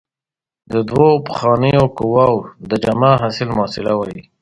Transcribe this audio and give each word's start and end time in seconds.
د 0.71 0.73
دوو 0.89 1.09
پخوانیو 1.27 1.85
قوو 1.97 2.29
د 2.69 2.71
جمع 2.83 3.11
حاصل 3.21 3.49
محصله 3.57 3.91
وايي. 3.95 4.21